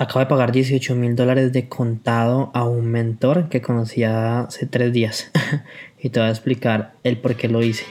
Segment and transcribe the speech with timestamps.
[0.00, 4.94] Acabo de pagar 18 mil dólares de contado a un mentor que conocía hace tres
[4.94, 5.30] días.
[6.02, 7.84] y te voy a explicar el por qué lo hice.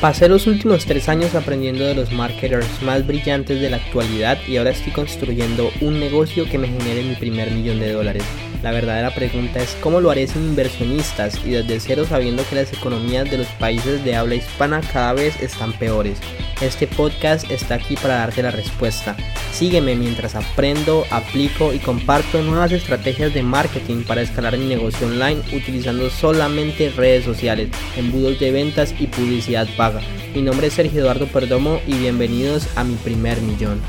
[0.00, 4.56] Pasé los últimos tres años aprendiendo de los marketers más brillantes de la actualidad y
[4.56, 8.24] ahora estoy construyendo un negocio que me genere mi primer millón de dólares.
[8.62, 12.72] La verdadera pregunta es cómo lo haré sin inversionistas y desde cero sabiendo que las
[12.72, 16.18] economías de los países de habla hispana cada vez están peores.
[16.62, 19.14] Este podcast está aquí para darte la respuesta.
[19.56, 25.40] Sígueme mientras aprendo, aplico y comparto nuevas estrategias de marketing para escalar mi negocio online
[25.56, 30.02] utilizando solamente redes sociales, embudos de ventas y publicidad paga.
[30.34, 33.80] Mi nombre es Sergio Eduardo Perdomo y bienvenidos a mi primer millón.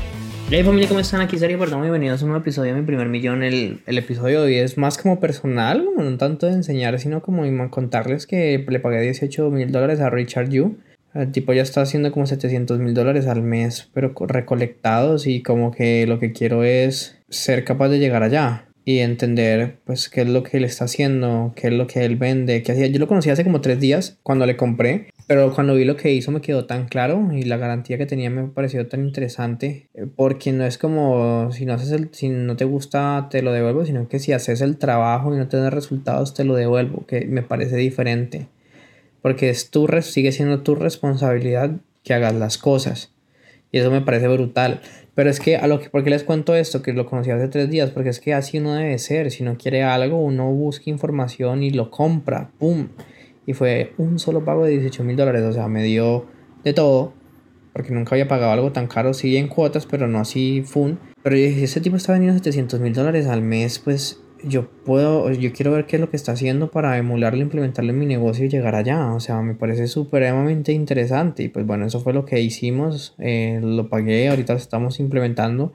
[0.50, 1.20] Hey familia, ¿cómo están?
[1.20, 3.42] Aquí Sergio Perdomo, bienvenidos a un nuevo episodio de mi primer millón.
[3.42, 7.42] El, el episodio de hoy es más como personal, no tanto de enseñar, sino como
[7.70, 10.78] contarles que le pagué 18 mil dólares a Richard Yu.
[11.18, 15.72] El tipo ya está haciendo como 700 mil dólares al mes, pero recolectados y como
[15.72, 20.28] que lo que quiero es ser capaz de llegar allá y entender pues qué es
[20.28, 22.86] lo que él está haciendo, qué es lo que él vende, qué hacía.
[22.86, 26.12] Yo lo conocí hace como tres días cuando le compré, pero cuando vi lo que
[26.12, 30.06] hizo me quedó tan claro y la garantía que tenía me pareció tan interesante eh,
[30.14, 34.08] porque no es como si no haces si no te gusta te lo devuelvo, sino
[34.08, 37.76] que si haces el trabajo y no te resultados te lo devuelvo, que me parece
[37.76, 38.46] diferente.
[39.28, 43.12] Porque es tu, sigue siendo tu responsabilidad que hagas las cosas.
[43.70, 44.80] Y eso me parece brutal.
[45.14, 46.80] Pero es que a lo que, ¿por qué les cuento esto?
[46.80, 49.30] Que lo conocí hace tres días, porque es que así uno debe ser.
[49.30, 52.52] Si no quiere algo, uno busca información y lo compra.
[52.58, 52.88] ¡Pum!
[53.44, 55.42] Y fue un solo pago de 18 mil dólares.
[55.42, 56.24] O sea, me dio
[56.64, 57.12] de todo.
[57.74, 60.98] Porque nunca había pagado algo tan caro, sí en cuotas, pero no así fun.
[61.22, 65.30] Pero yo dije, ese tipo está vendiendo 700 mil dólares al mes, pues yo puedo,
[65.32, 68.44] yo quiero ver qué es lo que está haciendo para emularlo, implementarlo en mi negocio
[68.44, 69.12] y llegar allá.
[69.12, 71.42] O sea, me parece supremamente interesante.
[71.42, 73.14] Y pues bueno, eso fue lo que hicimos.
[73.18, 75.72] Eh, lo pagué, ahorita lo estamos implementando.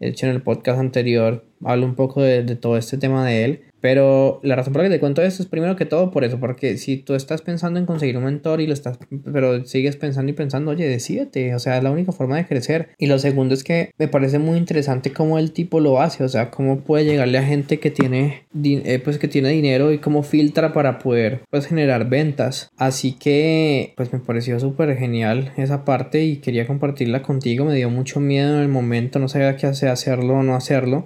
[0.00, 3.44] De hecho, en el podcast anterior hablo un poco de, de todo este tema de
[3.44, 3.60] él.
[3.86, 6.40] Pero la razón por la que te cuento esto es primero que todo por eso,
[6.40, 8.98] porque si tú estás pensando en conseguir un mentor y lo estás,
[9.32, 12.88] pero sigues pensando y pensando, oye, decídete, o sea, es la única forma de crecer.
[12.98, 16.28] Y lo segundo es que me parece muy interesante cómo el tipo lo hace, o
[16.28, 20.24] sea, cómo puede llegarle a gente que tiene, eh, pues que tiene dinero y cómo
[20.24, 22.70] filtra para poder, pues, generar ventas.
[22.76, 27.64] Así que, pues, me pareció súper genial esa parte y quería compartirla contigo.
[27.64, 31.04] Me dio mucho miedo en el momento, no sabía qué hacer, hacerlo o no hacerlo.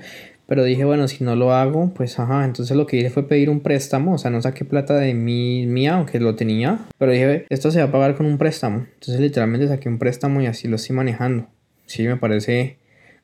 [0.51, 2.45] Pero dije, bueno, si no lo hago, pues ajá.
[2.45, 4.15] Entonces lo que hice fue pedir un préstamo.
[4.15, 6.81] O sea, no saqué plata de mí, mía, aunque lo tenía.
[6.99, 8.79] Pero dije, esto se va a pagar con un préstamo.
[8.95, 11.47] Entonces literalmente saqué un préstamo y así lo estoy manejando.
[11.87, 12.79] Sí, me parece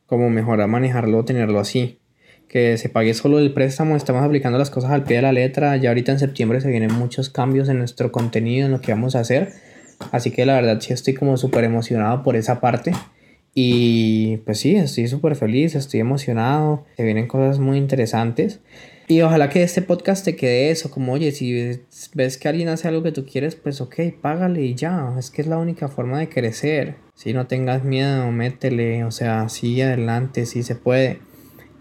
[0.07, 1.99] como mejor a manejarlo, tenerlo así.
[2.47, 3.97] Que se pague solo el préstamo.
[3.97, 5.77] Estamos aplicando las cosas al pie de la letra.
[5.79, 9.17] Ya ahorita en septiembre se vienen muchos cambios en nuestro contenido, en lo que vamos
[9.17, 9.53] a hacer.
[10.13, 12.93] Así que la verdad sí estoy como súper emocionado por esa parte.
[13.59, 18.61] Y pues sí, estoy súper feliz, estoy emocionado, se vienen cosas muy interesantes.
[19.09, 21.81] Y ojalá que este podcast te quede eso, como oye, si
[22.13, 25.41] ves que alguien hace algo que tú quieres, pues ok, págale y ya, es que
[25.41, 26.97] es la única forma de crecer.
[27.15, 31.21] Si no tengas miedo, métele, o sea, sigue adelante, si se puede.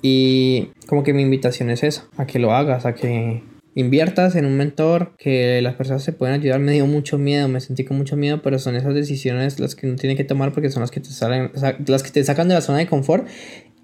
[0.01, 3.43] Y como que mi invitación es eso, a que lo hagas, a que
[3.75, 6.59] inviertas en un mentor, que las personas se pueden ayudar.
[6.59, 9.85] Me dio mucho miedo, me sentí con mucho miedo, pero son esas decisiones las que
[9.85, 11.51] uno tiene que tomar porque son las que te, salen,
[11.85, 13.27] las que te sacan de la zona de confort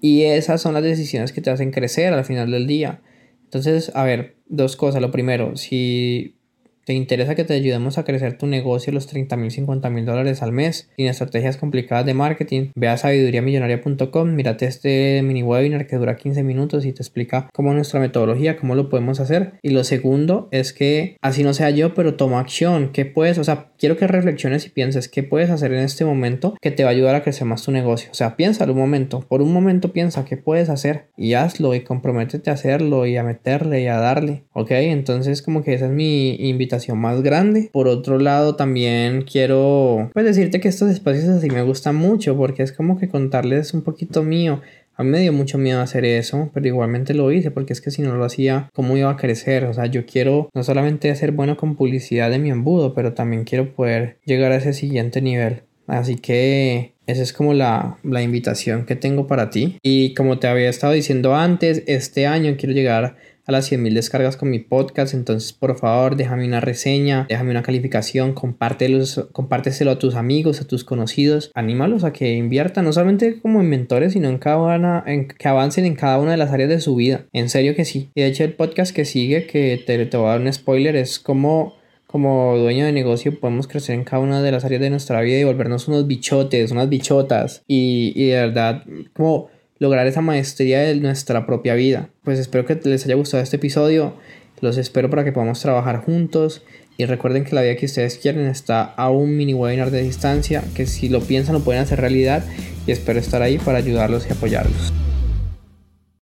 [0.00, 3.02] y esas son las decisiones que te hacen crecer al final del día.
[3.44, 5.02] Entonces, a ver, dos cosas.
[5.02, 6.38] Lo primero, si
[6.84, 10.42] ¿Te interesa que te ayudemos a crecer tu negocio los 30 mil, 50 mil dólares
[10.42, 12.70] al mes sin estrategias complicadas de marketing?
[12.74, 17.72] Ve a sabiduriamillonaria.com, mírate este mini webinar que dura 15 minutos y te explica cómo
[17.72, 19.52] nuestra metodología, cómo lo podemos hacer.
[19.62, 22.90] Y lo segundo es que así no sea yo, pero toma acción.
[22.92, 23.38] ¿Qué puedes?
[23.38, 26.82] O sea, quiero que reflexiones y pienses qué puedes hacer en este momento que te
[26.82, 28.10] va a ayudar a crecer más tu negocio.
[28.10, 29.20] O sea, piénsalo un momento.
[29.20, 33.22] Por un momento piensa qué puedes hacer y hazlo y comprométete a hacerlo y a
[33.22, 34.42] meterle y a darle.
[34.52, 34.72] ¿Ok?
[34.72, 37.70] Entonces como que esa es mi invitación más grande.
[37.72, 42.62] Por otro lado, también quiero pues decirte que estos espacios así me gustan mucho porque
[42.62, 44.60] es como que contarles un poquito mío.
[44.94, 47.90] A mí me dio mucho miedo hacer eso, pero igualmente lo hice porque es que
[47.90, 49.64] si no lo hacía, ¿cómo iba a crecer?
[49.64, 53.44] O sea, yo quiero no solamente ser bueno con publicidad de mi embudo, pero también
[53.44, 55.62] quiero poder llegar a ese siguiente nivel.
[55.86, 59.78] Así que esa es como la, la invitación que tengo para ti.
[59.82, 63.16] Y como te había estado diciendo antes, este año quiero llegar
[63.46, 65.14] a las 100.000 descargas con mi podcast.
[65.14, 70.66] Entonces, por favor, déjame una reseña, déjame una calificación, compártelos, compárteselo a tus amigos, a
[70.66, 71.50] tus conocidos.
[71.54, 75.48] Anímalos a que inviertan, no solamente como en mentores, sino en cada una, en que
[75.48, 77.26] avancen en cada una de las áreas de su vida.
[77.32, 78.10] En serio que sí.
[78.14, 80.96] Y de hecho, el podcast que sigue, que te, te voy a dar un spoiler,
[80.96, 81.80] es como
[82.12, 85.38] como dueño de negocio podemos crecer en cada una de las áreas de nuestra vida
[85.38, 88.84] y volvernos unos bichotes, unas bichotas y, y de verdad
[89.14, 89.48] como
[89.82, 92.08] lograr esa maestría de nuestra propia vida.
[92.22, 94.14] Pues espero que les haya gustado este episodio,
[94.60, 96.62] los espero para que podamos trabajar juntos
[96.96, 100.62] y recuerden que la vida que ustedes quieren está a un mini webinar de distancia,
[100.76, 102.44] que si lo piensan lo pueden hacer realidad
[102.86, 104.92] y espero estar ahí para ayudarlos y apoyarlos.